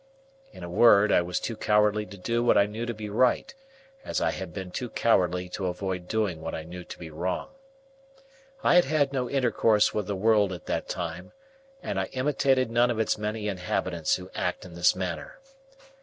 [0.51, 3.53] In a word, I was too cowardly to do what I knew to be right,
[4.03, 7.49] as I had been too cowardly to avoid doing what I knew to be wrong.
[8.63, 11.33] I had had no intercourse with the world at that time,
[11.83, 15.37] and I imitated none of its many inhabitants who act in this manner.